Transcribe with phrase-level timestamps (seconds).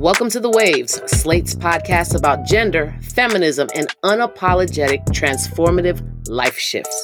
[0.00, 7.02] Welcome to The Waves, Slate's podcast about gender, feminism, and unapologetic transformative life shifts.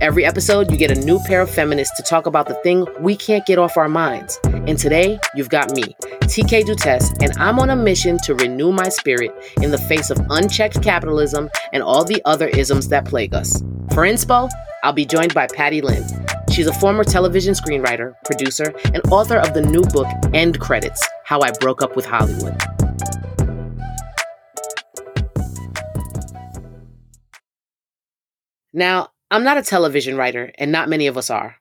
[0.00, 3.16] Every episode, you get a new pair of feminists to talk about the thing we
[3.16, 4.38] can't get off our minds.
[4.44, 8.90] And today, you've got me, TK Dutes, and I'm on a mission to renew my
[8.90, 13.60] spirit in the face of unchecked capitalism and all the other isms that plague us.
[13.90, 14.48] For inspo,
[14.84, 16.04] I'll be joined by Patty Lin.
[16.52, 21.40] She's a former television screenwriter, producer, and author of the new book End Credits How
[21.40, 22.56] I Broke Up with Hollywood.
[28.72, 31.56] Now, I'm not a television writer, and not many of us are,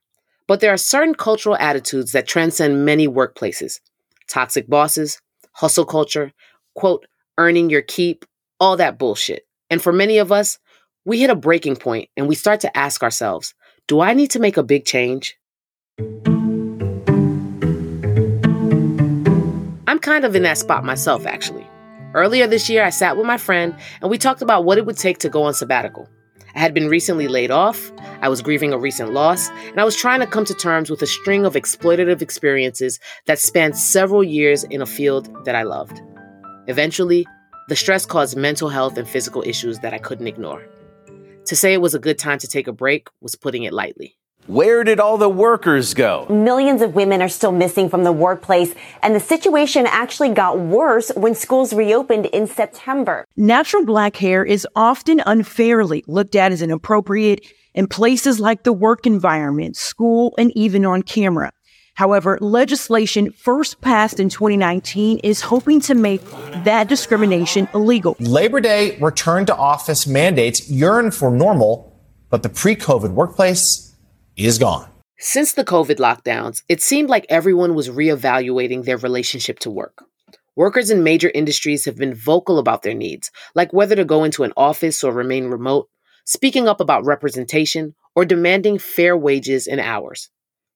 [0.47, 3.79] but there are certain cultural attitudes that transcend many workplaces
[4.27, 5.19] toxic bosses,
[5.53, 6.31] hustle culture,
[6.75, 7.07] quote,
[7.39, 8.23] earning your keep,
[8.59, 9.47] all that bullshit.
[9.71, 10.59] And for many of us,
[11.05, 13.55] we hit a breaking point and we start to ask ourselves,
[13.87, 15.35] do I need to make a big change?
[20.05, 21.67] Kind of in that spot myself, actually.
[22.13, 24.97] Earlier this year, I sat with my friend and we talked about what it would
[24.97, 26.07] take to go on sabbatical.
[26.55, 29.95] I had been recently laid off, I was grieving a recent loss, and I was
[29.95, 34.63] trying to come to terms with a string of exploitative experiences that spanned several years
[34.63, 36.01] in a field that I loved.
[36.67, 37.27] Eventually,
[37.67, 40.63] the stress caused mental health and physical issues that I couldn't ignore.
[41.45, 44.17] To say it was a good time to take a break was putting it lightly.
[44.47, 46.27] Where did all the workers go?
[46.29, 51.11] Millions of women are still missing from the workplace, and the situation actually got worse
[51.15, 53.25] when schools reopened in September.
[53.35, 57.43] Natural black hair is often unfairly looked at as inappropriate
[57.73, 61.51] in places like the work environment, school, and even on camera.
[61.95, 66.21] However, legislation first passed in 2019 is hoping to make
[66.65, 68.15] that discrimination illegal.
[68.19, 71.99] Labor Day return to office mandates yearn for normal,
[72.29, 73.84] but the pre COVID workplace
[74.37, 74.89] is gone.
[75.17, 80.03] Since the COVID lockdowns, it seemed like everyone was reevaluating their relationship to work.
[80.57, 84.43] Workers in major industries have been vocal about their needs, like whether to go into
[84.43, 85.89] an office or remain remote,
[86.25, 90.29] speaking up about representation, or demanding fair wages and hours.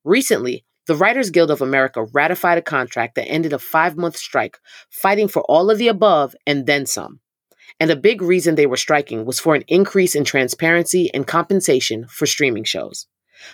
[0.04, 4.58] Recently, the Writers Guild of America ratified a contract that ended a five month strike,
[4.90, 7.20] fighting for all of the above and then some.
[7.80, 12.06] And a big reason they were striking was for an increase in transparency and compensation
[12.08, 13.06] for streaming shows.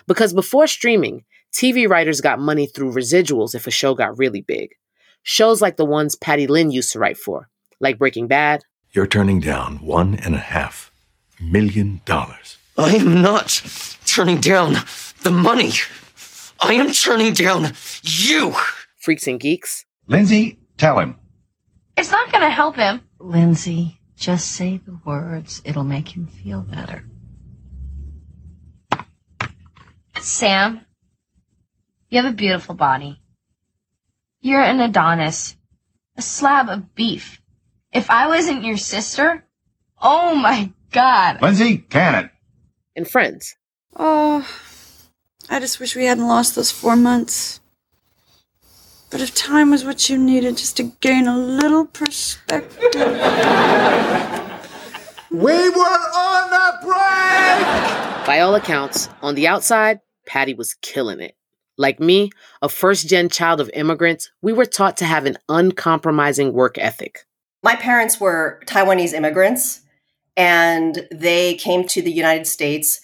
[0.06, 4.70] Because before streaming, TV writers got money through residuals if a show got really big.
[5.22, 7.48] Shows like the ones Patty Lin used to write for,
[7.80, 8.62] like Breaking Bad.
[8.92, 10.92] You're turning down one and a half
[11.40, 12.58] million dollars.
[12.78, 13.62] I am not
[14.06, 14.76] turning down
[15.22, 15.72] the money.
[16.60, 17.72] I am turning down
[18.02, 18.54] you.
[18.98, 19.84] Freaks and Geeks.
[20.06, 21.18] Lindsay, tell him.
[21.96, 23.00] It's not going to help him.
[23.18, 25.62] Lindsay, just say the words.
[25.64, 27.04] It'll make him feel better.
[30.20, 30.84] Sam,
[32.08, 33.20] you have a beautiful body.
[34.40, 35.56] You're an Adonis,
[36.16, 37.40] a slab of beef.
[37.92, 39.44] If I wasn't your sister,
[40.00, 41.42] oh my god.
[41.42, 42.30] Lindsay, Cannon.
[42.94, 43.56] And friends.
[43.94, 44.46] Oh,
[45.48, 47.60] I just wish we hadn't lost those four months.
[49.10, 52.94] But if time was what you needed just to gain a little perspective.
[55.30, 58.26] we were on a break!
[58.26, 61.36] By all accounts, on the outside, Patty was killing it.
[61.78, 62.30] Like me,
[62.62, 67.26] a first gen child of immigrants, we were taught to have an uncompromising work ethic.
[67.62, 69.82] My parents were Taiwanese immigrants,
[70.36, 73.00] and they came to the United States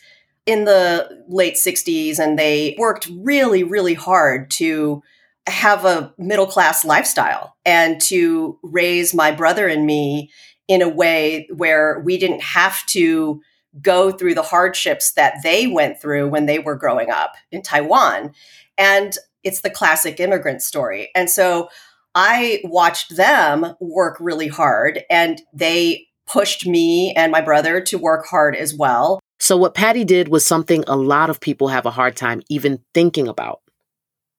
[0.47, 5.03] in the late 60s and they worked really, really hard to
[5.47, 10.31] have a middle class lifestyle and to raise my brother and me
[10.69, 13.41] in a way where we didn't have to
[13.81, 18.33] go through the hardships that they went through when they were growing up in Taiwan.
[18.77, 21.11] And it's the classic immigrant story.
[21.15, 21.69] And so
[22.15, 28.27] I watched them work really hard and they pushed me and my brother to work
[28.27, 29.21] hard as well.
[29.39, 32.81] So, what Patty did was something a lot of people have a hard time even
[32.95, 33.61] thinking about.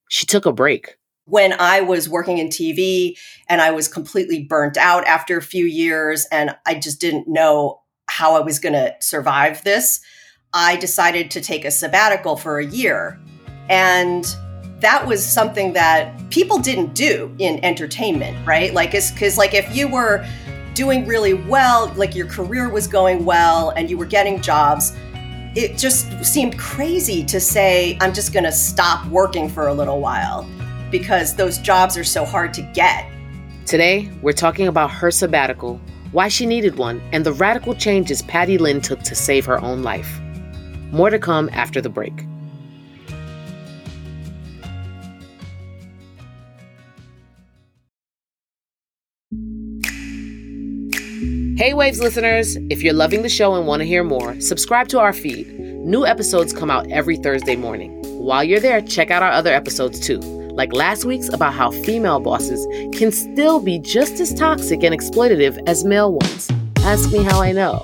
[0.10, 0.96] She took a break.
[1.26, 3.18] When I was working in TV
[3.50, 7.83] and I was completely burnt out after a few years and I just didn't know
[8.14, 10.00] how I was going to survive this,
[10.54, 13.20] I decided to take a sabbatical for a year.
[13.70, 14.24] And
[14.82, 18.72] that was something that people didn't do in entertainment, right?
[18.72, 20.24] Like, it's because, like, if you were
[20.76, 24.96] doing really well, like your career was going well and you were getting jobs,
[25.56, 30.00] it just seemed crazy to say, I'm just going to stop working for a little
[30.00, 30.48] while
[30.92, 33.10] because those jobs are so hard to get.
[33.66, 35.82] Today, we're talking about her sabbatical,
[36.14, 39.84] why she needed one, and the radical changes Patty Lin took to save her own
[39.84, 40.22] life.
[40.92, 42.14] More to come after the break.
[51.58, 55.00] Hey Waves listeners, if you're loving the show and want to hear more, subscribe to
[55.00, 55.48] our feed.
[55.60, 58.02] New episodes come out every Thursday morning.
[58.04, 62.20] While you're there, check out our other episodes too like last week's about how female
[62.20, 62.66] bosses
[62.96, 66.50] can still be just as toxic and exploitative as male ones.
[66.78, 67.82] Ask me how I know.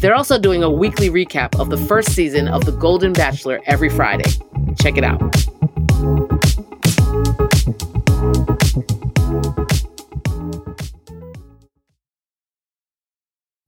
[0.00, 3.88] They're also doing a weekly recap of the first season of The Golden Bachelor every
[3.88, 4.30] Friday.
[4.80, 5.20] Check it out.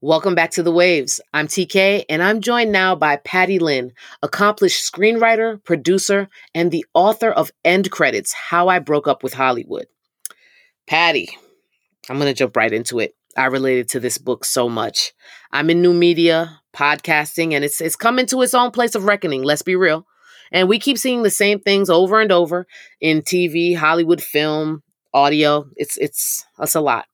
[0.05, 1.19] Welcome back to The Waves.
[1.33, 3.91] I'm TK, and I'm joined now by Patty Lin,
[4.21, 9.87] accomplished screenwriter, producer, and the author of End Credits How I Broke Up with Hollywood.
[10.85, 11.35] Patty,
[12.07, 13.15] I'm going to jump right into it.
[13.35, 15.11] I related to this book so much.
[15.51, 19.41] I'm in new media, podcasting, and it's, it's coming to its own place of reckoning,
[19.41, 20.05] let's be real.
[20.51, 22.67] And we keep seeing the same things over and over
[23.01, 24.83] in TV, Hollywood film,
[25.15, 25.65] audio.
[25.75, 27.07] It's it's it's a lot.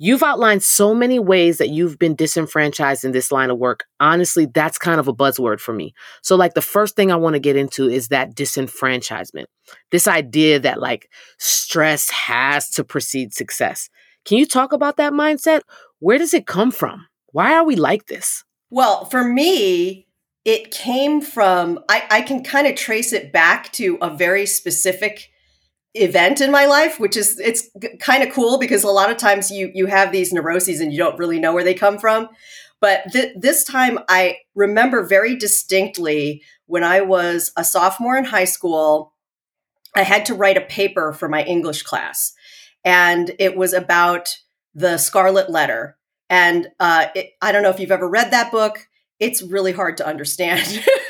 [0.00, 3.84] You've outlined so many ways that you've been disenfranchised in this line of work.
[3.98, 5.92] Honestly, that's kind of a buzzword for me.
[6.22, 9.46] So, like, the first thing I want to get into is that disenfranchisement.
[9.90, 13.90] This idea that, like, stress has to precede success.
[14.24, 15.62] Can you talk about that mindset?
[15.98, 17.06] Where does it come from?
[17.32, 18.44] Why are we like this?
[18.70, 20.06] Well, for me,
[20.44, 25.28] it came from, I, I can kind of trace it back to a very specific
[26.02, 29.50] event in my life which is it's kind of cool because a lot of times
[29.50, 32.28] you you have these neuroses and you don't really know where they come from.
[32.80, 38.44] But th- this time i remember very distinctly when i was a sophomore in high
[38.44, 39.14] school
[39.94, 42.32] i had to write a paper for my english class.
[42.84, 44.28] And it was about
[44.74, 45.96] the scarlet letter.
[46.30, 48.86] And uh, it, i don't know if you've ever read that book.
[49.18, 50.84] It's really hard to understand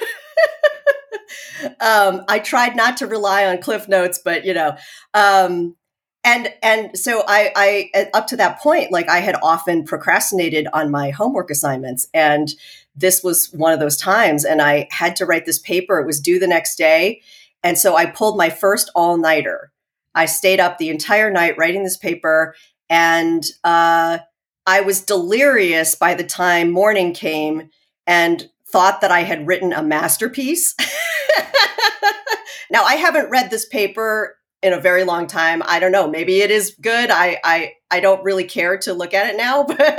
[1.80, 4.76] um, I tried not to rely on Cliff Notes, but you know,
[5.14, 5.76] um,
[6.24, 10.90] and and so I, I up to that point, like I had often procrastinated on
[10.90, 12.52] my homework assignments, and
[12.94, 15.98] this was one of those times, and I had to write this paper.
[16.00, 17.22] It was due the next day,
[17.62, 19.72] and so I pulled my first all nighter.
[20.14, 22.54] I stayed up the entire night writing this paper,
[22.90, 24.18] and uh,
[24.66, 27.70] I was delirious by the time morning came,
[28.06, 30.74] and thought that I had written a masterpiece.
[32.70, 35.62] now, I haven't read this paper in a very long time.
[35.64, 36.08] I don't know.
[36.08, 37.10] Maybe it is good.
[37.10, 39.98] I I I don't really care to look at it now, but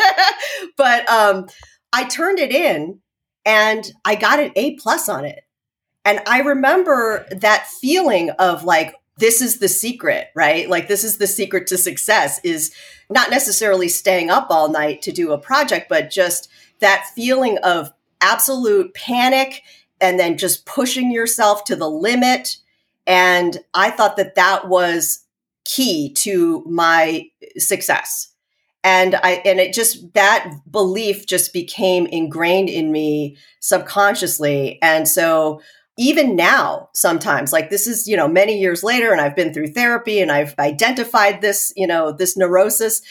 [0.77, 1.48] but um
[1.94, 3.00] I turned it in
[3.45, 5.44] and I got an A plus on it.
[6.06, 10.69] And I remember that feeling of like this is the secret, right?
[10.69, 12.74] Like this is the secret to success is
[13.10, 16.50] not necessarily staying up all night to do a project, but just
[16.80, 19.63] that feeling of absolute panic
[20.01, 22.57] and then just pushing yourself to the limit.
[23.06, 25.25] And I thought that that was
[25.66, 28.31] key to my success.
[28.83, 34.80] And I, and it just, that belief just became ingrained in me subconsciously.
[34.81, 35.61] And so,
[35.99, 39.68] even now sometimes like this is you know many years later and i've been through
[39.68, 43.02] therapy and i've identified this you know this neurosis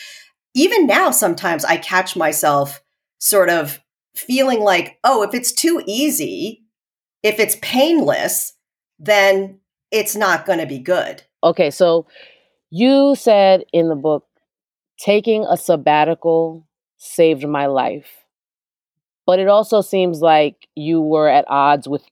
[0.54, 2.82] even now sometimes i catch myself
[3.18, 3.78] sort of
[4.18, 6.64] feeling like, oh, if it's too easy,
[7.22, 8.54] if it's painless,
[8.98, 9.60] then
[9.90, 11.22] it's not going to be good.
[11.42, 12.06] Okay, so
[12.70, 14.24] you said in the book,
[14.98, 16.66] taking a sabbatical
[16.98, 18.24] saved my life.
[19.26, 22.02] But it also seems like you were at odds with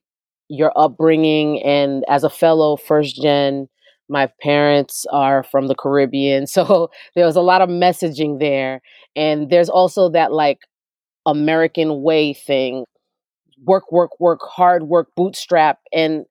[0.49, 1.61] your upbringing.
[1.63, 3.67] And as a fellow first gen,
[4.09, 6.45] my parents are from the Caribbean.
[6.57, 8.81] So there was a lot of messaging there.
[9.15, 10.59] And there's also that like
[11.27, 12.85] American way thing
[13.63, 15.79] work, work, work, hard work, bootstrap.
[15.93, 16.25] And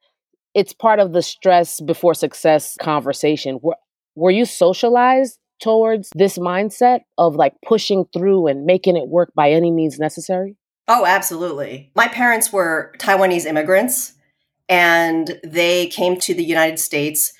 [0.54, 3.58] it's part of the stress before success conversation.
[3.62, 3.76] Were,
[4.14, 9.50] were you socialized towards this mindset of like pushing through and making it work by
[9.50, 10.56] any means necessary?
[10.88, 11.90] Oh, absolutely.
[11.94, 14.14] My parents were Taiwanese immigrants
[14.68, 17.32] and they came to the United States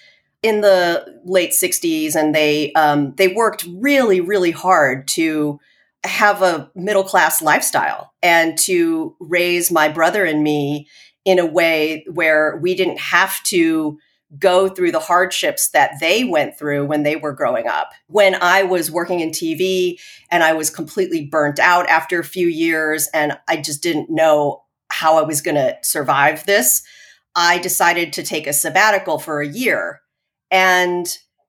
[0.43, 5.59] in the late 60s and they um, they worked really really hard to
[6.07, 10.89] have a middle class lifestyle and to raise my brother and me
[11.25, 13.99] in a way where we didn't have to
[14.39, 17.91] go through the hardships that they went through when they were growing up.
[18.09, 19.99] When I was working in TV
[20.31, 24.63] and I was completely burnt out after a few years and I just didn't know
[24.91, 26.83] how I was going to survive this,
[27.35, 30.01] I decided to take a sabbatical for a year.
[30.51, 31.07] And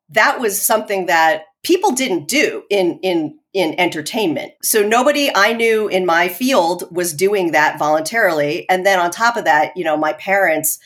[0.10, 4.54] that was something that people didn't do in in in entertainment.
[4.62, 8.70] So nobody I knew in my field was doing that voluntarily.
[8.70, 10.78] And then on top of that, you know, my parents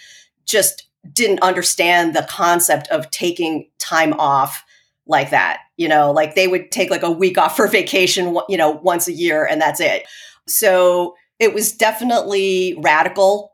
[0.46, 4.64] just didn't understand the concept of taking time off
[5.06, 5.60] like that.
[5.76, 9.10] You know, like they would take like a week off for vacation, you know, once
[9.10, 10.06] a year and that's it.
[10.48, 13.52] So it was definitely radical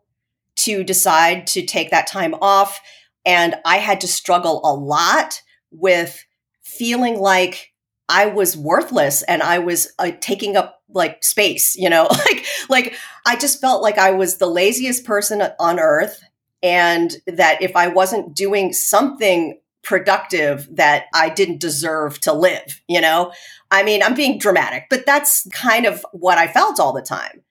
[0.57, 2.79] to decide to take that time off.
[3.25, 6.23] And I had to struggle a lot with
[6.61, 7.73] feeling like
[8.09, 12.95] I was worthless and I was uh, taking up like space, you know, like like
[13.25, 16.21] I just felt like I was the laziest person on earth
[16.63, 22.99] and that if I wasn't doing something productive that I didn't deserve to live, you
[22.99, 23.31] know?
[23.71, 27.43] I mean, I'm being dramatic, but that's kind of what I felt all the time.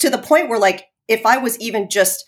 [0.00, 2.24] To the point where like if I was even just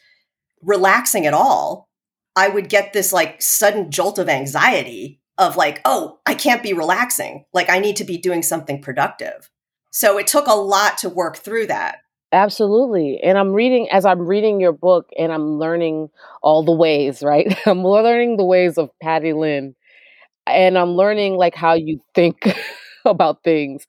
[0.62, 1.88] relaxing at all,
[2.34, 6.72] I would get this like sudden jolt of anxiety of like, oh, I can't be
[6.72, 7.44] relaxing.
[7.52, 9.50] Like I need to be doing something productive.
[9.90, 11.98] So it took a lot to work through that.
[12.32, 13.20] Absolutely.
[13.22, 16.10] And I'm reading, as I'm reading your book and I'm learning
[16.42, 17.56] all the ways, right?
[17.66, 19.74] I'm learning the ways of Patty Lin
[20.46, 22.56] and I'm learning like how you think
[23.04, 23.86] about things.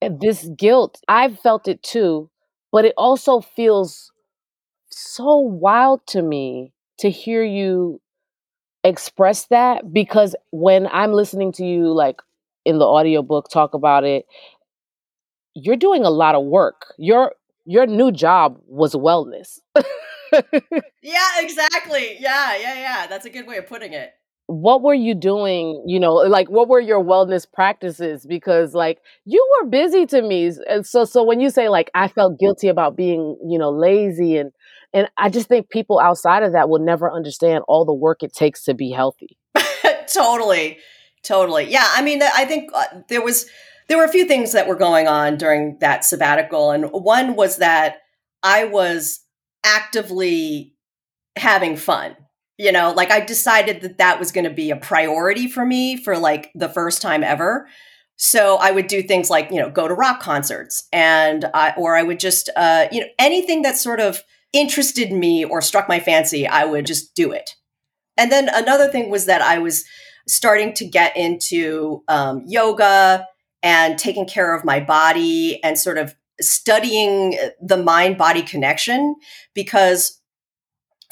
[0.00, 2.30] This guilt, I've felt it too,
[2.70, 4.12] but it also feels
[4.90, 8.00] so wild to me to hear you
[8.84, 12.20] express that because when I'm listening to you like
[12.64, 14.26] in the audiobook talk about it
[15.54, 16.94] you're doing a lot of work.
[16.98, 17.32] Your
[17.64, 19.60] your new job was wellness.
[21.02, 22.16] yeah, exactly.
[22.18, 23.06] Yeah, yeah, yeah.
[23.06, 24.12] That's a good way of putting it.
[24.46, 29.46] What were you doing, you know, like what were your wellness practices because like you
[29.62, 30.52] were busy to me.
[30.68, 34.36] And so so when you say like I felt guilty about being, you know, lazy
[34.36, 34.52] and
[34.94, 38.32] and I just think people outside of that will never understand all the work it
[38.32, 39.36] takes to be healthy.
[40.14, 40.78] totally.
[41.22, 41.70] Totally.
[41.70, 43.46] Yeah, I mean I think uh, there was
[43.88, 46.70] there were a few things that were going on during that sabbatical.
[46.70, 47.98] And one was that
[48.42, 49.20] I was
[49.64, 50.74] actively
[51.36, 52.16] having fun.
[52.56, 55.96] You know, like I decided that that was going to be a priority for me
[55.96, 57.66] for like the first time ever.
[58.16, 61.96] So I would do things like, you know, go to rock concerts and I, or
[61.96, 64.22] I would just, uh, you know, anything that sort of
[64.54, 67.50] interested me or struck my fancy, I would just do it.
[68.16, 69.84] And then another thing was that I was
[70.26, 73.26] starting to get into um, yoga
[73.62, 79.16] and taking care of my body and sort of studying the mind body connection
[79.54, 80.20] because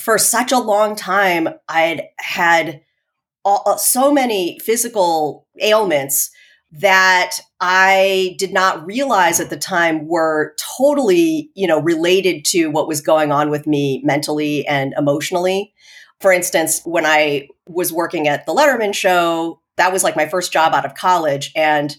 [0.00, 2.80] for such a long time I'd had
[3.44, 6.30] all, so many physical ailments
[6.73, 12.88] that I did not realize at the time were totally, you know, related to what
[12.88, 15.75] was going on with me mentally and emotionally.
[16.21, 20.52] For instance, when I was working at the Letterman show, that was like my first
[20.52, 21.97] job out of college and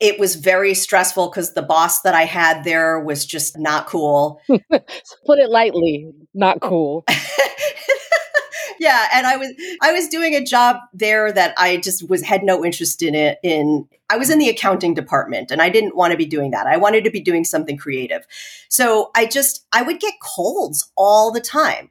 [0.00, 4.40] it was very stressful because the boss that I had there was just not cool.
[4.48, 7.04] Put it lightly, not cool.
[8.80, 12.42] yeah, and I was I was doing a job there that I just was had
[12.42, 16.12] no interest in it in I was in the accounting department and I didn't want
[16.12, 16.66] to be doing that.
[16.66, 18.26] I wanted to be doing something creative.
[18.70, 21.90] So I just I would get colds all the time.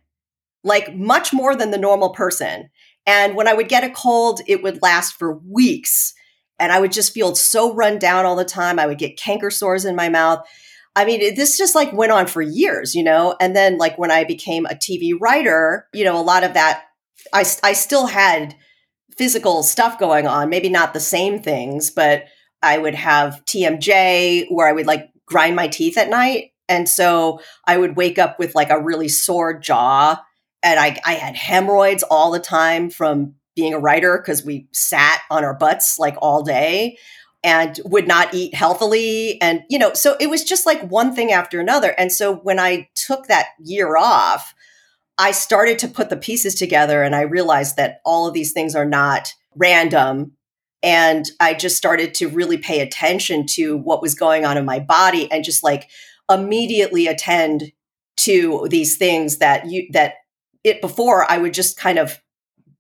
[0.64, 2.72] Like much more than the normal person.
[3.06, 6.16] And when I would get a cold, it would last for weeks
[6.58, 8.80] and I would just feel so run down all the time.
[8.80, 10.44] I would get canker sores in my mouth.
[11.00, 13.34] I mean, this just like went on for years, you know?
[13.40, 16.88] And then, like, when I became a TV writer, you know, a lot of that,
[17.32, 18.54] I, I still had
[19.18, 22.26] physical stuff going on, maybe not the same things, but
[22.62, 26.52] I would have TMJ where I would like grind my teeth at night.
[26.68, 30.22] And so I would wake up with like a really sore jaw.
[30.64, 35.22] And I, I had hemorrhoids all the time from being a writer because we sat
[35.32, 36.98] on our butts like all day
[37.44, 41.32] and would not eat healthily and you know so it was just like one thing
[41.32, 44.54] after another and so when i took that year off
[45.18, 48.76] i started to put the pieces together and i realized that all of these things
[48.76, 50.34] are not random
[50.84, 54.80] and i just started to really pay attention to what was going on in my
[54.80, 55.90] body and just like
[56.30, 57.72] immediately attend
[58.18, 60.16] to these things that you that
[60.66, 62.20] it before i would just kind of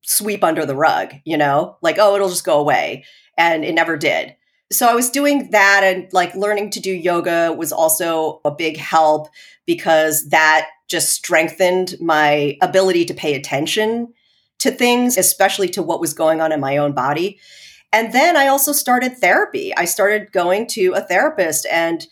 [0.09, 3.05] sweep under the rug, you know, like, oh, it'll just go away.
[3.37, 4.35] And it never did.
[4.71, 8.77] So I was doing that and like learning to do yoga was also a big
[8.77, 9.29] help
[9.65, 14.13] because that just strengthened my ability to pay attention
[14.59, 17.39] to things, especially to what was going on in my own body.
[17.91, 19.75] And then I also started therapy.
[19.75, 22.05] I started going to a therapist and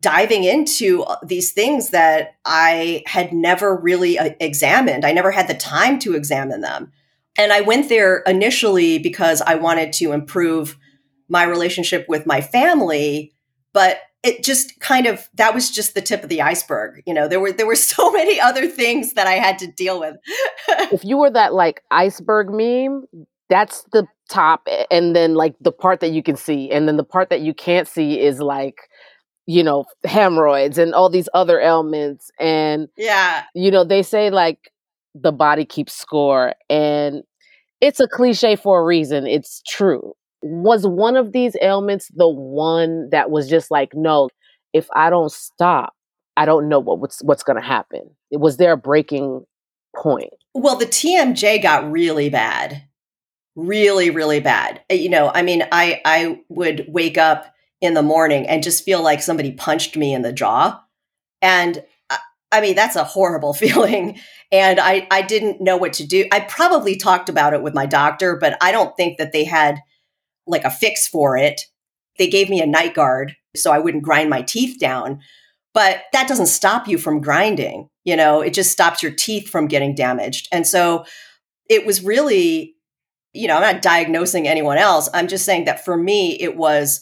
[0.00, 5.04] diving into uh, these things that I had never really uh, examined.
[5.04, 6.92] I never had the time to examine them.
[7.38, 10.76] And I went there initially because I wanted to improve
[11.32, 13.32] my relationship with my family,
[13.72, 17.02] but it just kind of that was just the tip of the iceberg.
[17.06, 19.98] You know, there were there were so many other things that I had to deal
[19.98, 20.16] with.
[20.92, 23.06] if you were that like iceberg meme,
[23.48, 27.04] that's the top and then like the part that you can see and then the
[27.04, 28.88] part that you can't see is like
[29.44, 34.72] you know hemorrhoids and all these other ailments and yeah you know they say like
[35.14, 37.24] the body keeps score and
[37.82, 43.08] it's a cliche for a reason it's true was one of these ailments the one
[43.10, 44.28] that was just like no
[44.72, 45.94] if i don't stop
[46.36, 48.02] i don't know what, what's what's going to happen.
[48.30, 49.44] It was there a breaking
[49.94, 50.32] point.
[50.54, 52.82] Well the tmj got really bad.
[53.54, 54.80] Really really bad.
[54.90, 57.46] Uh, you know i mean i i would wake up
[57.80, 60.80] in the morning and just feel like somebody punched me in the jaw.
[61.40, 62.18] And I,
[62.50, 64.18] I mean that's a horrible feeling.
[64.50, 66.24] And i i didn't know what to do.
[66.32, 69.78] I probably talked about it with my doctor but i don't think that they had
[70.46, 71.62] like a fix for it
[72.18, 75.20] they gave me a night guard so i wouldn't grind my teeth down
[75.74, 79.66] but that doesn't stop you from grinding you know it just stops your teeth from
[79.66, 81.04] getting damaged and so
[81.68, 82.74] it was really
[83.32, 85.08] you know, I'm not diagnosing anyone else.
[85.14, 87.00] I'm just saying that for me, it was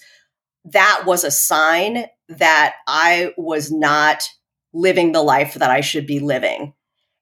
[0.67, 4.23] that was a sign that I was not
[4.73, 6.75] living the life that I should be living.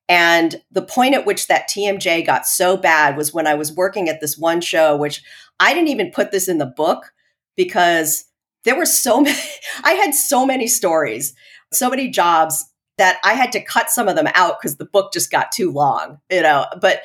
[0.09, 4.09] And the point at which that TMJ got so bad was when I was working
[4.09, 5.23] at this one show, which
[5.61, 7.13] I didn't even put this in the book
[7.57, 8.25] because
[8.65, 9.39] there were so many,
[9.85, 11.35] I had so many stories,
[11.73, 12.65] so many jobs
[12.97, 15.71] that I had to cut some of them out because the book just got too
[15.71, 16.67] long, you know.
[16.81, 17.03] But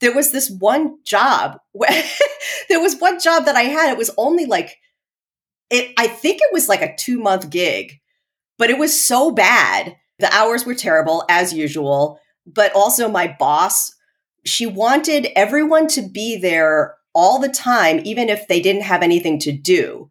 [0.00, 2.04] there was this one job where
[2.68, 3.90] there was one job that I had.
[3.90, 4.78] It was only like
[5.70, 8.00] it I think it was like a 2 month gig.
[8.56, 9.96] But it was so bad.
[10.20, 13.94] The hours were terrible as usual, but also my boss,
[14.44, 19.38] she wanted everyone to be there all the time even if they didn't have anything
[19.40, 20.10] to do.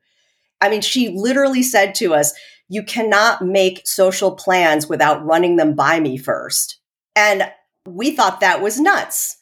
[0.62, 2.34] I mean, she literally said to us,
[2.70, 6.80] "You cannot make social plans without running them by me first.
[7.16, 7.52] And
[7.86, 9.38] we thought that was nuts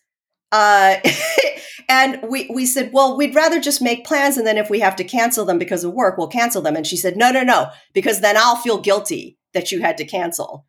[0.51, 0.97] uh,
[1.89, 4.37] and we, we said, well, we'd rather just make plans.
[4.37, 6.75] And then if we have to cancel them because of work, we'll cancel them.
[6.75, 10.05] And she said, no, no, no, because then I'll feel guilty that you had to
[10.05, 10.65] cancel.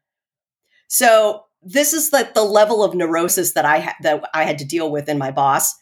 [0.89, 4.65] So this is the, the level of neurosis that I, ha- that I had to
[4.65, 5.75] deal with in my boss.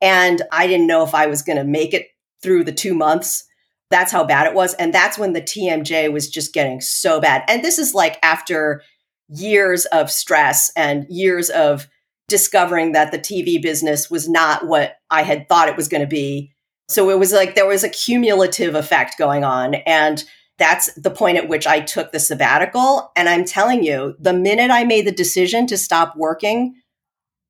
[0.00, 2.08] And I didn't know if I was going to make it
[2.42, 3.44] through the two months.
[3.90, 4.74] That's how bad it was.
[4.74, 7.44] And that's when the TMJ was just getting so bad.
[7.48, 8.82] And this is like after
[9.28, 11.88] years of stress and years of
[12.28, 16.06] discovering that the TV business was not what I had thought it was going to
[16.06, 16.52] be.
[16.88, 19.76] So it was like there was a cumulative effect going on.
[19.86, 20.24] And
[20.58, 23.12] that's the point at which I took the sabbatical.
[23.14, 26.74] And I'm telling you, the minute I made the decision to stop working,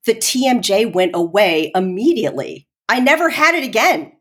[0.04, 2.66] the TMJ went away immediately.
[2.88, 4.12] I never had it again.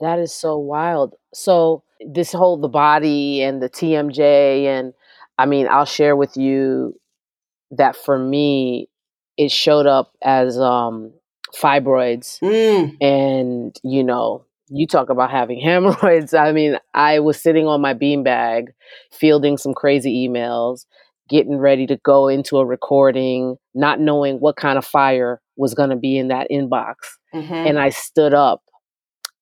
[0.00, 1.14] That is so wild.
[1.34, 4.94] So, this whole the body and the TMJ, and
[5.36, 6.98] I mean, I'll share with you
[7.72, 8.88] that for me,
[9.36, 11.12] it showed up as um,
[11.54, 12.38] fibroids.
[12.40, 12.96] Mm.
[13.00, 16.34] And, you know, you talk about having hemorrhoids.
[16.34, 18.68] I mean, I was sitting on my beanbag,
[19.12, 20.86] fielding some crazy emails,
[21.28, 25.90] getting ready to go into a recording, not knowing what kind of fire was going
[25.90, 26.94] to be in that inbox.
[27.34, 27.52] Mm-hmm.
[27.52, 28.62] And I stood up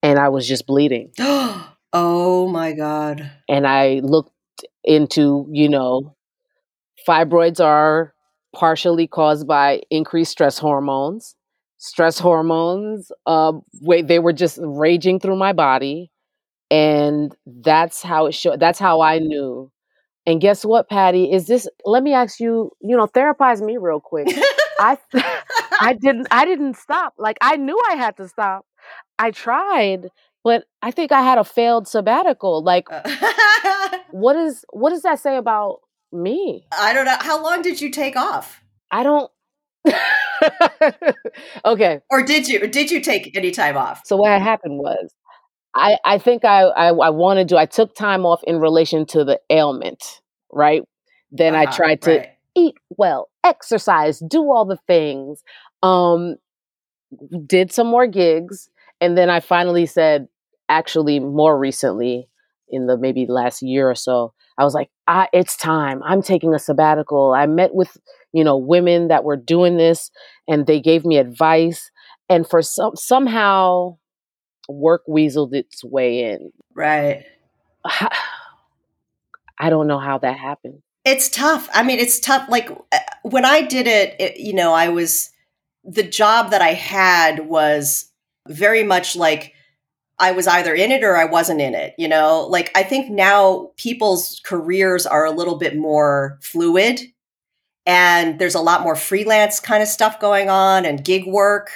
[0.03, 1.13] and I was just bleeding.
[1.19, 3.31] oh my God.
[3.49, 4.33] And I looked
[4.85, 6.15] into, you know,
[7.09, 8.15] fibroids are
[8.55, 11.35] partially caused by increased stress hormones.
[11.79, 16.11] Stress hormones, uh, they were just raging through my body,
[16.71, 18.59] and that's how it showed.
[18.59, 19.71] That's how I knew.
[20.27, 21.33] And guess what, Patty?
[21.33, 21.69] Is this?
[21.85, 22.73] Let me ask you.
[22.81, 24.27] You know, therapize me real quick.
[24.79, 24.99] I,
[25.81, 26.27] I didn't.
[26.31, 27.15] I didn't stop.
[27.17, 28.67] Like I knew I had to stop.
[29.19, 30.09] I tried,
[30.45, 32.63] but I think I had a failed sabbatical.
[32.63, 32.89] Like,
[34.11, 34.65] what is?
[34.71, 35.79] What does that say about
[36.13, 36.67] me?
[36.79, 37.17] I don't know.
[37.21, 38.63] How long did you take off?
[38.91, 39.31] I don't.
[41.65, 42.01] okay.
[42.11, 42.67] Or did you?
[42.69, 44.03] Did you take any time off?
[44.05, 45.13] So what happened was,
[45.75, 47.59] I I think I I, I wanted to.
[47.59, 50.21] I took time off in relation to the ailment,
[50.53, 50.83] right?
[51.31, 52.29] Then uh-huh, I tried to right.
[52.57, 55.43] eat well, exercise, do all the things.
[55.83, 56.37] Um,
[57.47, 58.69] did some more gigs,
[59.01, 60.29] and then I finally said,
[60.69, 62.29] actually, more recently,
[62.69, 66.03] in the maybe last year or so, I was like, I, it's time.
[66.05, 67.33] I'm taking a sabbatical.
[67.33, 67.97] I met with,
[68.33, 70.11] you know, women that were doing this
[70.47, 71.91] and they gave me advice.
[72.29, 73.99] And for some, somehow
[74.69, 76.53] work weaseled its way in.
[76.75, 77.25] Right.
[79.61, 80.83] I don't know how that happened.
[81.05, 81.69] It's tough.
[81.73, 82.49] I mean, it's tough.
[82.49, 85.31] Like uh, when I did it, it, you know, I was,
[85.85, 88.13] the job that I had was
[88.47, 89.55] very much like
[90.19, 92.47] I was either in it or I wasn't in it, you know?
[92.51, 97.01] Like I think now people's careers are a little bit more fluid
[97.89, 101.71] and there's a lot more freelance kind of stuff going on and gig work.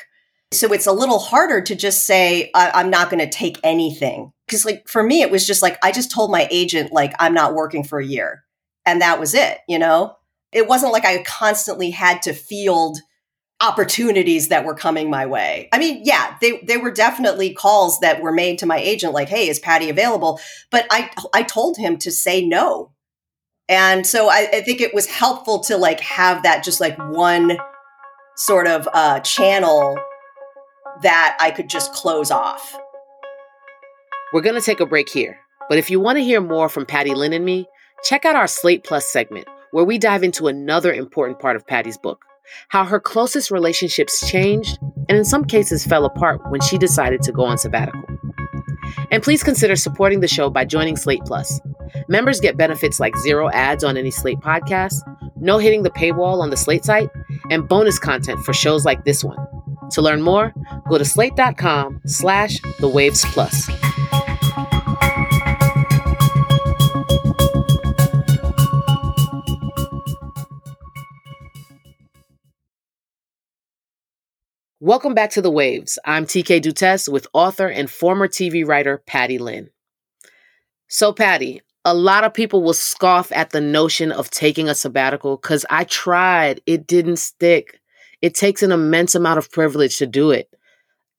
[0.53, 4.31] So it's a little harder to just say, I- am not going to take anything.
[4.47, 7.33] Because, like, for me, it was just like, I just told my agent, like, I'm
[7.33, 8.45] not working for a year.
[8.85, 10.17] And that was it, you know?
[10.53, 12.99] It wasn't like I constantly had to field
[13.63, 15.71] opportunities that were coming my way.
[15.73, 19.29] I mean, yeah, they they were definitely calls that were made to my agent like,
[19.29, 22.91] "Hey, is Patty available?" But I I told him to say no.
[23.73, 27.57] And so I, I think it was helpful to like have that just like one
[28.37, 29.97] sort of uh, channel
[31.03, 32.79] that I could just close off.
[34.35, 35.39] We're going to take a break here.
[35.71, 37.67] But if you want to hear more from Patty Lin and me,
[38.05, 41.97] check out our Slate Plus segment, where we dive into another important part of Patty's
[41.97, 42.27] book
[42.69, 47.33] how her closest relationships changed and in some cases fell apart when she decided to
[47.33, 48.03] go on sabbatical.
[49.11, 51.61] And please consider supporting the show by joining Slate Plus.
[52.09, 55.01] Members get benefits like zero ads on any Slate podcast,
[55.37, 57.11] no hitting the paywall on the Slate site,
[57.51, 59.39] and bonus content for shows like this one.
[59.93, 60.55] To learn more,
[60.89, 63.69] go to slate.com slash the waves plus.
[74.85, 75.97] Welcome back to The Waves.
[76.05, 79.71] I'm TK Dutes with author and former TV writer Patty Lin.
[80.89, 85.37] So, Patty, a lot of people will scoff at the notion of taking a sabbatical
[85.37, 86.63] because I tried.
[86.67, 87.79] It didn't stick.
[88.23, 90.53] It takes an immense amount of privilege to do it.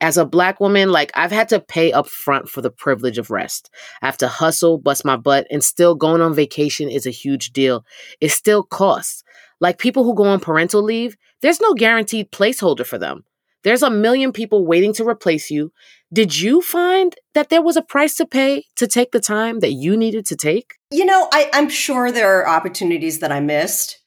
[0.02, 3.32] As a black woman, like I've had to pay up front for the privilege of
[3.32, 3.70] rest.
[4.02, 7.54] I have to hustle, bust my butt, and still going on vacation is a huge
[7.54, 7.86] deal.
[8.20, 9.24] It still costs.
[9.62, 13.24] Like people who go on parental leave, there's no guaranteed placeholder for them.
[13.64, 15.72] There's a million people waiting to replace you.
[16.12, 19.72] Did you find that there was a price to pay to take the time that
[19.72, 20.76] you needed to take?
[20.92, 24.00] You know, I, I'm sure there are opportunities that I missed,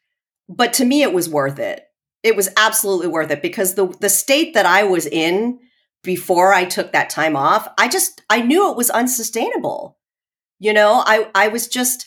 [0.49, 1.85] but to me, it was worth it.
[2.23, 5.59] It was absolutely worth it because the the state that I was in
[6.03, 9.99] before I took that time off, I just I knew it was unsustainable.
[10.59, 12.07] You know, I I was just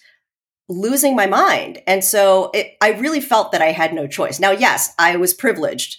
[0.69, 1.81] losing my mind.
[1.87, 4.39] And so it, I really felt that I had no choice.
[4.39, 5.97] Now, yes, I was privileged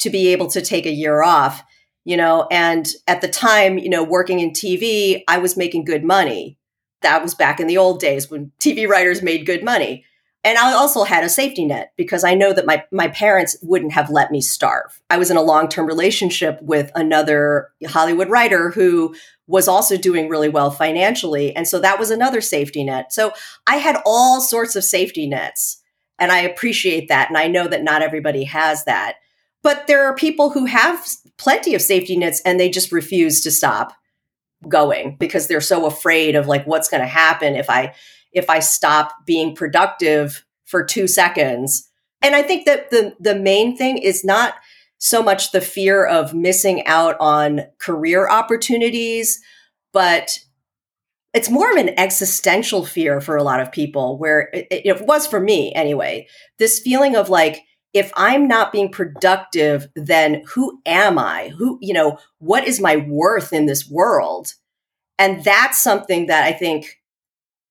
[0.00, 1.62] to be able to take a year off,
[2.04, 6.04] you know, and at the time, you know, working in TV, I was making good
[6.04, 6.58] money.
[7.02, 10.04] That was back in the old days when TV writers made good money.
[10.44, 13.92] And I also had a safety net because I know that my, my parents wouldn't
[13.92, 15.00] have let me starve.
[15.08, 19.14] I was in a long term relationship with another Hollywood writer who
[19.46, 21.54] was also doing really well financially.
[21.54, 23.12] And so that was another safety net.
[23.12, 23.32] So
[23.66, 25.78] I had all sorts of safety nets.
[26.18, 27.28] And I appreciate that.
[27.28, 29.16] And I know that not everybody has that.
[29.62, 31.06] But there are people who have
[31.38, 33.94] plenty of safety nets and they just refuse to stop
[34.68, 37.94] going because they're so afraid of like what's going to happen if I
[38.32, 41.88] if I stop being productive for 2 seconds.
[42.22, 44.54] And I think that the the main thing is not
[44.98, 49.40] so much the fear of missing out on career opportunities,
[49.92, 50.38] but
[51.34, 55.26] it's more of an existential fear for a lot of people where it, it was
[55.26, 56.26] for me anyway.
[56.58, 61.48] This feeling of like if I'm not being productive, then who am I?
[61.48, 64.54] Who, you know, what is my worth in this world?
[65.18, 67.00] And that's something that I think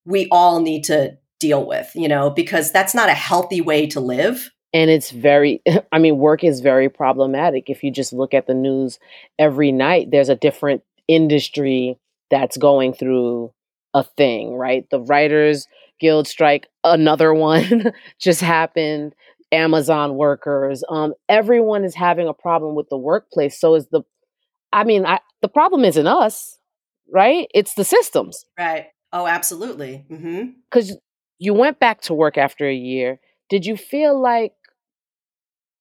[0.06, 4.00] we all need to deal with, you know, because that's not a healthy way to
[4.00, 4.52] live.
[4.74, 7.70] And it's very, I mean, work is very problematic.
[7.70, 9.00] If you just look at the news
[9.40, 11.98] every night, there's a different industry
[12.30, 13.52] that's going through
[13.94, 14.90] a thing, right?
[14.90, 15.68] The Writers
[16.00, 19.14] Guild strike, another one just happened.
[19.52, 20.84] Amazon workers.
[20.90, 23.60] Um, everyone is having a problem with the workplace.
[23.60, 24.02] So is the,
[24.72, 26.58] I mean, I, the problem isn't us,
[27.14, 27.48] right?
[27.54, 28.46] It's the systems.
[28.58, 28.88] Right.
[29.12, 30.06] Oh, absolutely.
[30.10, 30.96] Because mm-hmm.
[31.40, 33.20] you went back to work after a year.
[33.50, 34.54] Did you feel like,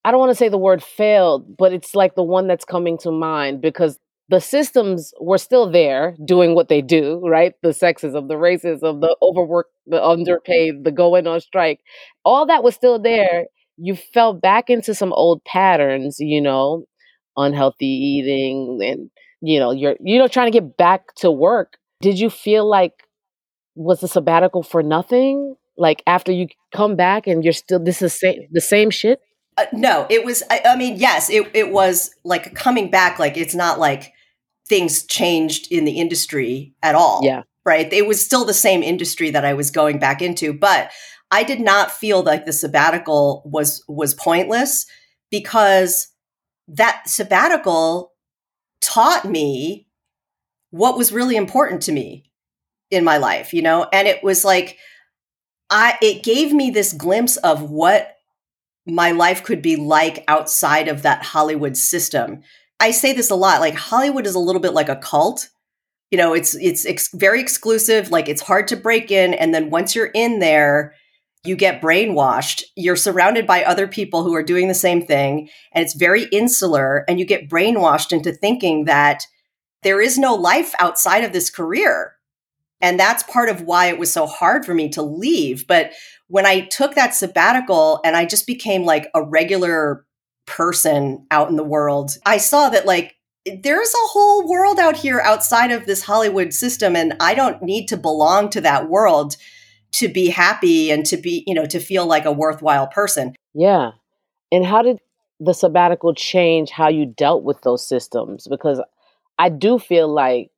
[0.05, 2.99] I don't want to say the word failed, but it's like the one that's coming
[3.03, 3.99] to mind because
[4.31, 7.53] the systems were still there doing what they do, right?
[7.63, 11.81] The sexism, the racism, the overwork, the underpaid, the going on strike,
[12.25, 13.47] all that was still there
[13.81, 16.85] you fell back into some old patterns, you know,
[17.37, 19.11] unhealthy eating and
[19.43, 21.79] you know, you're you know trying to get back to work.
[22.01, 22.93] Did you feel like
[23.75, 25.55] was the sabbatical for nothing?
[25.79, 29.21] Like after you come back and you're still this is same the same shit?
[29.57, 30.43] Uh, no, it was.
[30.51, 33.19] I, I mean, yes, it it was like coming back.
[33.19, 34.13] Like it's not like
[34.69, 37.21] things changed in the industry at all.
[37.25, 37.43] Yeah.
[37.65, 37.93] Right.
[37.93, 40.91] It was still the same industry that I was going back into, but
[41.31, 44.87] I did not feel like the sabbatical was was pointless
[45.31, 46.09] because
[46.69, 48.13] that sabbatical
[48.81, 49.87] taught me
[50.71, 52.31] what was really important to me
[52.91, 53.87] in my life, you know?
[53.93, 54.79] And it was like
[55.69, 58.17] I it gave me this glimpse of what
[58.87, 62.43] my life could be like outside of that Hollywood system.
[62.81, 65.49] I say this a lot, like Hollywood is a little bit like a cult.
[66.11, 69.71] You know, it's it's ex- very exclusive, like it's hard to break in and then
[69.71, 70.95] once you're in there,
[71.45, 72.63] you get brainwashed.
[72.77, 77.05] You're surrounded by other people who are doing the same thing and it's very insular
[77.09, 79.27] and you get brainwashed into thinking that
[79.83, 82.15] there is no life outside of this career.
[82.83, 85.67] And that's part of why it was so hard for me to leave.
[85.67, 85.93] But
[86.29, 90.07] when I took that sabbatical and I just became like a regular
[90.47, 95.21] person out in the world, I saw that like there's a whole world out here
[95.21, 96.95] outside of this Hollywood system.
[96.97, 99.37] And I don't need to belong to that world
[99.93, 103.35] to be happy and to be, you know, to feel like a worthwhile person.
[103.55, 103.93] Yeah.
[104.53, 104.99] And how did
[105.39, 108.47] the sabbatical change how you dealt with those systems?
[108.49, 108.81] Because
[109.39, 110.51] I do feel like,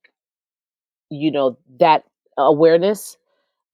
[1.11, 2.05] you know, that
[2.37, 3.16] awareness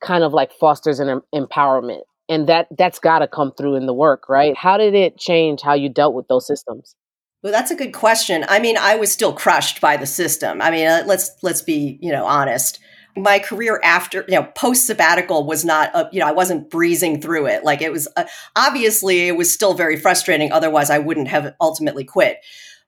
[0.00, 3.86] kind of like fosters an em- empowerment and that that's got to come through in
[3.86, 6.94] the work right how did it change how you dealt with those systems
[7.42, 10.70] well that's a good question i mean i was still crushed by the system i
[10.70, 12.78] mean uh, let's let's be you know honest
[13.16, 17.20] my career after you know post sabbatical was not a, you know i wasn't breezing
[17.20, 17.64] through it.
[17.64, 20.52] Like it was uh, obviously it was still very frustrating.
[20.52, 22.38] Otherwise i wouldn't have ultimately quit.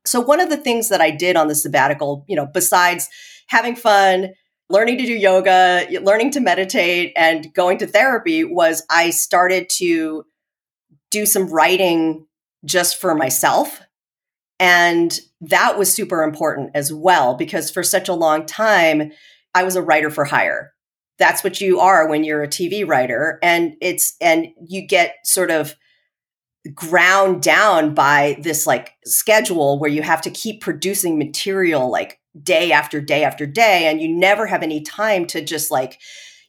[0.07, 3.09] So one of the things that i did on the sabbatical you know besides
[3.49, 4.31] having fun
[4.71, 10.25] learning to do yoga, learning to meditate, and going to therapy was I started to
[11.11, 12.27] do some writing
[12.65, 13.81] just for myself.
[14.61, 19.11] And that was super important as well, because for such a long time,
[19.55, 20.73] I was a writer for hire.
[21.19, 23.39] That's what you are when you're a TV writer.
[23.43, 25.75] And it's, and you get sort of
[26.75, 32.71] ground down by this like schedule where you have to keep producing material like day
[32.71, 35.99] after day after day and you never have any time to just like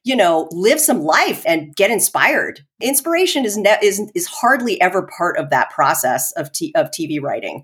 [0.04, 5.08] you know live some life and get inspired inspiration is ne- is is hardly ever
[5.18, 7.64] part of that process of t- of TV writing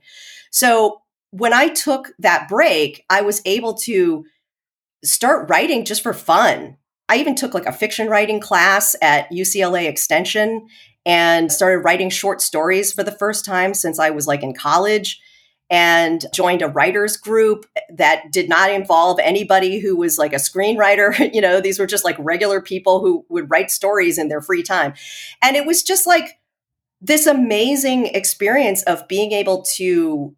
[0.50, 4.23] so when i took that break i was able to
[5.04, 6.78] start writing just for fun
[7.10, 10.68] i even took like a fiction writing class at UCLA extension
[11.06, 15.22] and started writing short stories for the first time since i was like in college
[15.70, 21.30] and joined a writers group that did not involve anybody who was like a screenwriter.
[21.34, 24.64] you know, these were just like regular people who would write stories in their free
[24.64, 24.94] time.
[25.42, 26.40] And it was just like
[27.02, 30.36] this amazing experience of being able to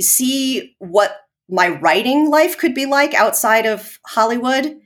[0.00, 1.16] see what
[1.48, 4.78] my writing life could be like outside of Hollywood.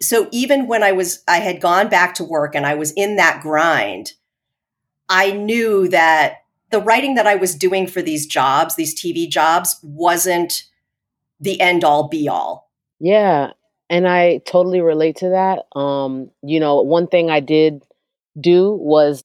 [0.00, 3.16] So even when I was I had gone back to work and I was in
[3.16, 4.12] that grind,
[5.08, 6.38] I knew that
[6.70, 10.64] the writing that I was doing for these jobs, these TV jobs, wasn't
[11.38, 12.70] the end all be all.
[12.98, 13.52] Yeah.
[13.88, 15.78] And I totally relate to that.
[15.78, 17.84] Um, you know, one thing I did
[18.40, 19.22] do was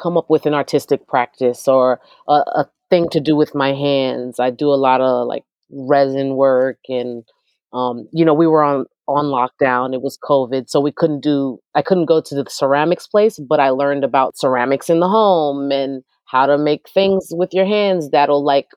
[0.00, 4.38] come up with an artistic practice or a, a thing to do with my hands.
[4.38, 7.24] I do a lot of like resin work and
[7.72, 9.94] um, you know, we were on on lockdown.
[9.94, 13.60] It was COVID, so we couldn't do I couldn't go to the ceramics place, but
[13.60, 18.10] I learned about ceramics in the home and how to make things with your hands
[18.10, 18.68] that'll like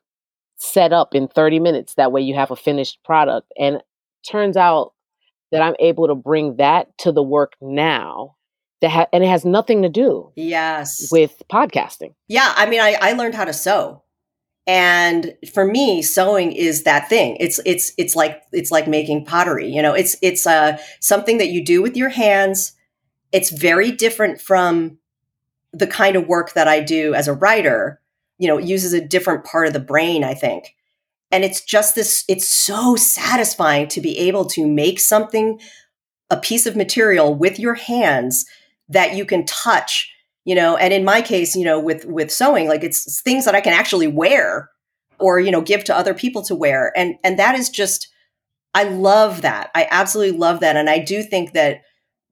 [0.56, 1.94] set up in 30 minutes.
[1.94, 3.52] That way you have a finished product.
[3.58, 3.82] And
[4.28, 4.92] turns out
[5.50, 8.36] that I'm able to bring that to the work now.
[8.80, 12.14] That ha- and it has nothing to do yes with podcasting.
[12.28, 14.02] Yeah, I mean I, I learned how to sew.
[14.66, 17.36] And for me, sewing is that thing.
[17.40, 19.68] It's it's it's like it's like making pottery.
[19.68, 22.72] You know, it's it's uh something that you do with your hands.
[23.32, 24.98] It's very different from
[25.72, 28.00] the kind of work that I do as a writer,
[28.38, 30.76] you know, uses a different part of the brain, I think.
[31.30, 35.58] And it's just this, it's so satisfying to be able to make something,
[36.30, 38.44] a piece of material with your hands
[38.88, 40.11] that you can touch,
[40.44, 43.54] you know, and in my case, you know, with, with sewing, like it's things that
[43.54, 44.70] I can actually wear
[45.18, 46.92] or, you know, give to other people to wear.
[46.96, 48.08] And, and that is just,
[48.74, 49.70] I love that.
[49.74, 50.76] I absolutely love that.
[50.76, 51.82] And I do think that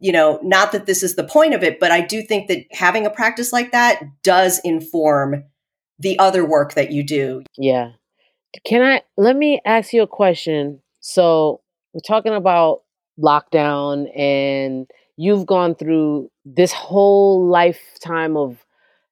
[0.01, 2.65] you know, not that this is the point of it, but I do think that
[2.73, 5.45] having a practice like that does inform
[5.99, 7.43] the other work that you do.
[7.59, 7.93] Yeah.
[8.65, 10.81] Can I let me ask you a question?
[11.01, 11.61] So,
[11.93, 12.83] we're talking about
[13.19, 18.65] lockdown and you've gone through this whole lifetime of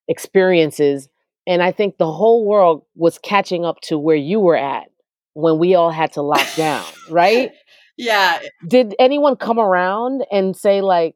[0.07, 1.07] experiences.
[1.47, 4.87] And I think the whole world was catching up to where you were at
[5.33, 7.51] when we all had to lock down, right?
[8.01, 8.39] Yeah.
[8.65, 11.15] Did anyone come around and say, like,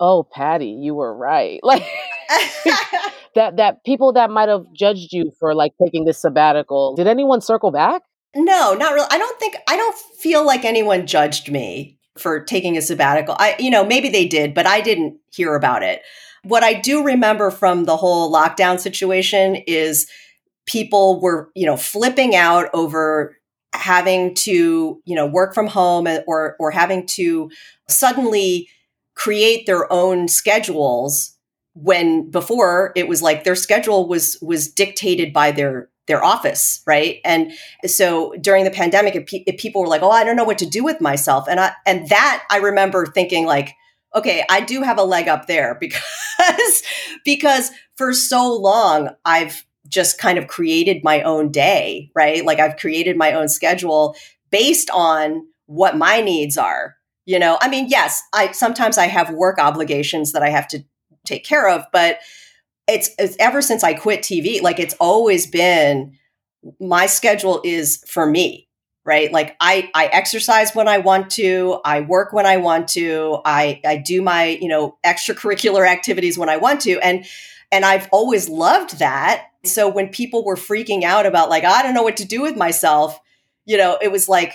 [0.00, 1.60] oh, Patty, you were right?
[1.62, 1.84] Like,
[3.34, 7.40] that that people that might have judged you for like taking this sabbatical did anyone
[7.40, 8.02] circle back
[8.34, 12.76] no not really i don't think i don't feel like anyone judged me for taking
[12.76, 13.36] a sabbatical.
[13.38, 16.02] I you know maybe they did but i didn't hear about it.
[16.44, 20.10] What i do remember from the whole lockdown situation is
[20.66, 23.36] people were you know flipping out over
[23.74, 27.50] having to you know work from home or or having to
[27.88, 28.68] suddenly
[29.14, 31.36] create their own schedules
[31.74, 37.20] when before it was like their schedule was was dictated by their their office right
[37.24, 37.52] and
[37.86, 40.58] so during the pandemic if, pe- if, people were like oh i don't know what
[40.58, 43.74] to do with myself and i and that i remember thinking like
[44.14, 46.82] okay i do have a leg up there because
[47.24, 52.76] because for so long i've just kind of created my own day right like i've
[52.76, 54.14] created my own schedule
[54.50, 59.30] based on what my needs are you know i mean yes i sometimes i have
[59.30, 60.84] work obligations that i have to
[61.24, 61.84] take care of.
[61.92, 62.18] But
[62.90, 66.18] it's, it's ever since I quit TV, like it's always been
[66.78, 68.68] my schedule is for me
[69.04, 69.32] right?
[69.32, 73.80] Like i i exercise when i want to i work when i want to i
[73.84, 77.24] i do my you know extracurricular activities when i want to and
[77.72, 79.46] and i've always loved that.
[79.64, 82.56] So when people were freaking out about like i don't know what to do with
[82.56, 83.18] myself
[83.64, 84.54] you know it was like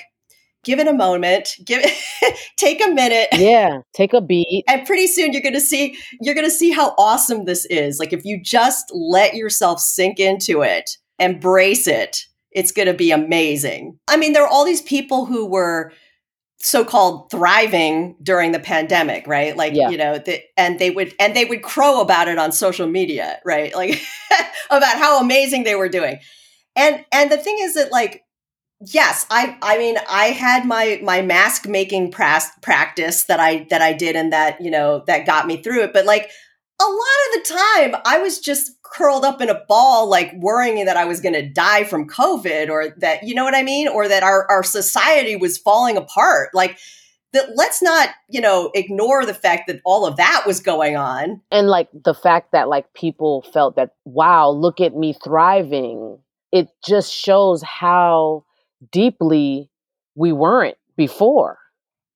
[0.65, 1.55] give it a moment.
[1.63, 3.29] Give it take a minute.
[3.45, 4.63] Yeah take a beat.
[4.67, 7.99] And pretty soon you're gonna see you're gonna see how awesome this is.
[7.99, 13.99] Like if you just let yourself sink into it embrace it it's gonna be amazing.
[14.07, 15.93] I mean there are all these people who were
[16.57, 19.55] so-called thriving during the pandemic right?
[19.55, 19.89] Like yeah.
[19.89, 23.39] you know the, and they would and they would crow about it on social media
[23.45, 23.75] right?
[23.75, 24.01] Like
[24.69, 26.19] about how amazing they were doing.
[26.75, 28.24] And and the thing is that like
[28.93, 33.81] yes i i mean i had my my mask making pras- practice that i that
[33.81, 36.29] i did and that you know that got me through it but like
[36.81, 40.85] a lot of the time i was just curled up in a ball like worrying
[40.85, 43.87] that i was going to die from covid or that you know what i mean?
[43.87, 46.49] Or that our our society was falling apart.
[46.53, 46.77] Like
[47.33, 51.41] that let's not you know ignore the fact that all of that was going on.
[51.51, 56.19] And like the fact that like people felt that wow look at me thriving.
[56.51, 58.45] It just shows how
[58.91, 59.69] deeply
[60.15, 61.57] we weren't before,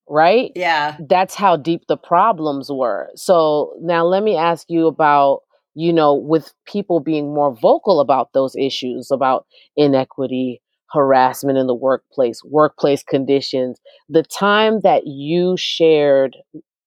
[0.08, 0.52] right?
[0.56, 0.98] Yeah.
[1.08, 3.10] That's how deep the problems were.
[3.16, 5.42] So now let me ask you about,
[5.76, 9.46] you know, with people being more vocal about those issues, about
[9.76, 16.36] inequity, harassment in the workplace, workplace conditions, the time that you shared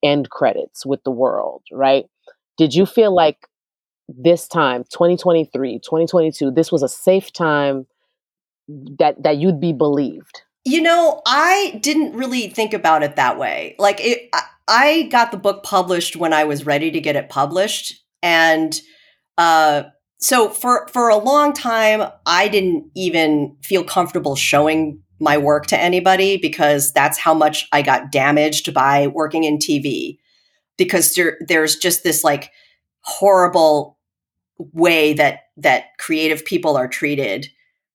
[0.03, 2.07] end credits with the world, right?
[2.59, 3.47] Did you feel like
[4.09, 7.87] this time, 2023, 2022, this was a safe time
[8.69, 10.43] that that you'd be believed?
[10.65, 13.75] You know, I didn't really think about it that way.
[13.79, 14.31] Like it
[14.69, 18.81] I got the book published when I was ready to get it published and
[19.39, 19.85] uh
[20.19, 25.81] so for for a long time I didn't even feel comfortable showing my work to
[25.81, 30.19] anybody because that's how much I got damaged by working in TV
[30.77, 32.51] because there, there's just this like
[33.03, 33.99] horrible
[34.59, 37.49] way that that creative people are treated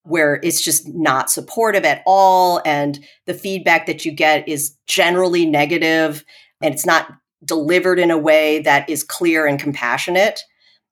[0.07, 5.45] where it's just not supportive at all and the feedback that you get is generally
[5.45, 6.23] negative
[6.61, 7.11] and it's not
[7.43, 10.41] delivered in a way that is clear and compassionate.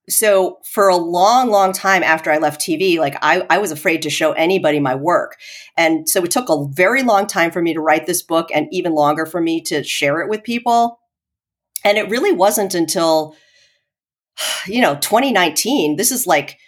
[0.09, 4.03] So for a long long time after i left tv like I, I was afraid
[4.03, 5.37] to show anybody my work.
[5.77, 8.67] And so it took a very long time for me to write this book and
[8.71, 10.99] even longer for me to share it with people.
[11.83, 13.35] And it really wasn't until
[14.67, 16.59] you know 2019 this is like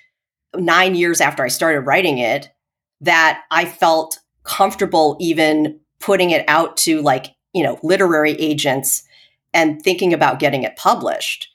[0.56, 2.50] nine years after I started writing it
[3.02, 9.04] that I felt comfortable even putting it out to like, you know, literary agents
[9.54, 11.50] and thinking about getting it published.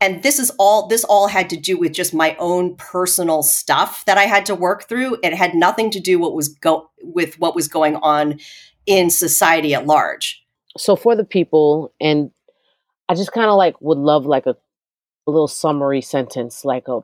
[0.00, 4.04] And this is all this all had to do with just my own personal stuff
[4.04, 5.18] that I had to work through.
[5.22, 8.38] It had nothing to do what was go with what was going on
[8.86, 10.44] in society at large.
[10.76, 12.30] So for the people and
[13.08, 14.56] I just kind of like would love like a,
[15.26, 17.00] a little summary sentence like a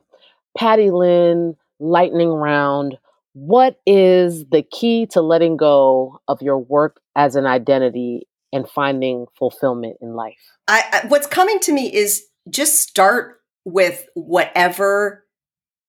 [0.57, 2.97] Patty Lin lightning round.
[3.33, 9.25] What is the key to letting go of your work as an identity and finding
[9.37, 10.39] fulfillment in life?
[10.67, 15.25] I, I, what's coming to me is just start with whatever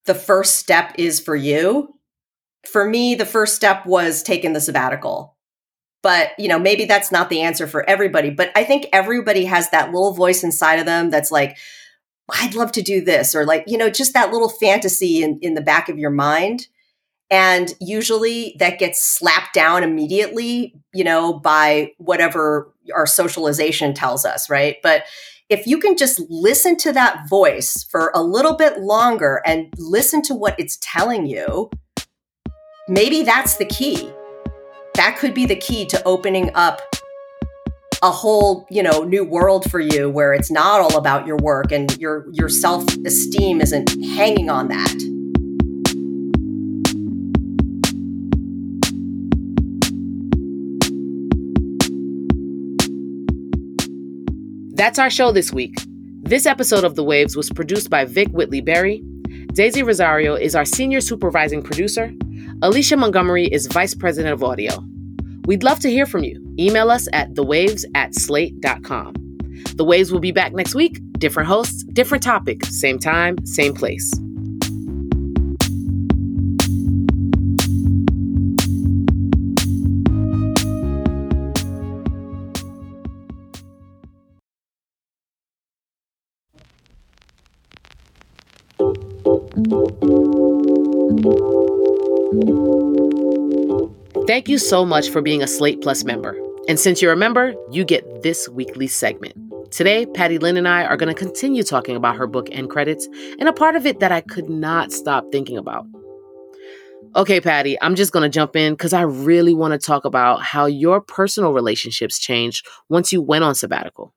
[0.06, 1.94] the first step is for you.
[2.66, 5.36] For me, the first step was taking the sabbatical.
[6.02, 8.30] But, you know, maybe that's not the answer for everybody.
[8.30, 11.56] But I think everybody has that little voice inside of them that's like,
[12.28, 15.54] I'd love to do this, or like, you know, just that little fantasy in, in
[15.54, 16.68] the back of your mind.
[17.30, 24.48] And usually that gets slapped down immediately, you know, by whatever our socialization tells us,
[24.48, 24.76] right?
[24.82, 25.04] But
[25.48, 30.22] if you can just listen to that voice for a little bit longer and listen
[30.22, 31.70] to what it's telling you,
[32.88, 34.10] maybe that's the key.
[34.94, 36.80] That could be the key to opening up
[38.02, 41.72] a whole, you know, new world for you where it's not all about your work
[41.72, 44.94] and your your self-esteem isn't hanging on that.
[54.74, 55.74] That's our show this week.
[56.22, 59.02] This episode of The Waves was produced by Vic Whitley Berry.
[59.54, 62.12] Daisy Rosario is our senior supervising producer.
[62.60, 64.84] Alicia Montgomery is vice president of audio.
[65.46, 66.42] We'd love to hear from you.
[66.58, 69.14] Email us at thewaves at slate.com.
[69.76, 71.00] The Waves will be back next week.
[71.18, 74.12] Different hosts, different topic, same time, same place.
[94.36, 96.38] Thank you so much for being a Slate Plus member.
[96.68, 99.34] And since you're a member, you get this weekly segment.
[99.72, 103.08] Today, Patty Lin and I are going to continue talking about her book End Credits
[103.38, 105.86] and a part of it that I could not stop thinking about.
[107.14, 110.42] Okay, Patty, I'm just going to jump in because I really want to talk about
[110.42, 114.12] how your personal relationships changed once you went on sabbatical.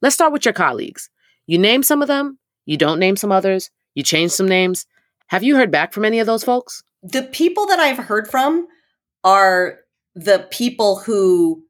[0.00, 1.10] Let's start with your colleagues.
[1.46, 4.86] You name some of them, you don't name some others, you change some names.
[5.26, 6.82] Have you heard back from any of those folks?
[7.02, 8.66] The people that I've heard from
[9.24, 9.80] are
[10.14, 11.62] the people who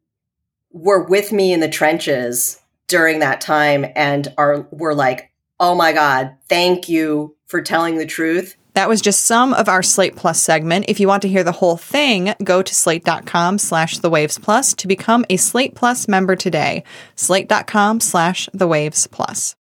[0.72, 5.92] were with me in the trenches during that time and are were like, "Oh my
[5.92, 10.40] god, thank you for telling the truth." That was just some of our Slate Plus
[10.40, 10.84] segment.
[10.88, 14.74] If you want to hear the whole thing, go to slate.com slash the waves plus
[14.74, 16.84] to become a Slate Plus member today.
[17.16, 19.48] Slate.com slash the waves plus.